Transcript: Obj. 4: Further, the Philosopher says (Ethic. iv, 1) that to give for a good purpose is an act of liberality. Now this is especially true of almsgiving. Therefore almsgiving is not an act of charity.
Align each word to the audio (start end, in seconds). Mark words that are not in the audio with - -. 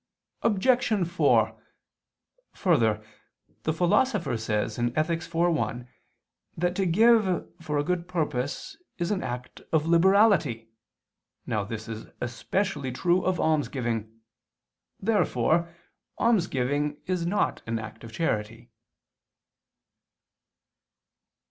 Obj. 0.41 1.07
4: 1.07 1.63
Further, 2.53 3.03
the 3.61 3.71
Philosopher 3.71 4.35
says 4.35 4.79
(Ethic. 4.79 5.19
iv, 5.27 5.33
1) 5.35 5.87
that 6.57 6.75
to 6.75 6.87
give 6.87 7.47
for 7.61 7.77
a 7.77 7.83
good 7.83 8.07
purpose 8.07 8.75
is 8.97 9.11
an 9.11 9.21
act 9.21 9.61
of 9.71 9.85
liberality. 9.85 10.71
Now 11.45 11.63
this 11.63 11.87
is 11.87 12.07
especially 12.19 12.91
true 12.91 13.23
of 13.23 13.39
almsgiving. 13.39 14.21
Therefore 14.99 15.71
almsgiving 16.17 16.97
is 17.05 17.27
not 17.27 17.61
an 17.67 17.77
act 17.77 18.03
of 18.03 18.11
charity. 18.11 18.71